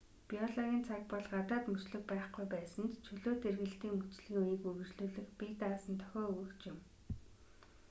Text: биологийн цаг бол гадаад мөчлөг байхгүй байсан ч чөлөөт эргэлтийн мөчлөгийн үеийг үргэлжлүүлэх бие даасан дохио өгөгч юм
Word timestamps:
биологийн 0.29 0.83
цаг 0.87 1.01
бол 1.11 1.25
гадаад 1.33 1.63
мөчлөг 1.71 2.03
байхгүй 2.11 2.45
байсан 2.55 2.85
ч 2.91 2.95
чөлөөт 3.05 3.41
эргэлтийн 3.49 3.95
мөчлөгийн 3.97 4.43
үеийг 4.45 4.63
үргэлжлүүлэх 4.69 5.27
бие 5.37 5.53
даасан 5.61 5.93
дохио 5.99 6.21
өгөгч 6.33 6.61
юм 6.71 6.77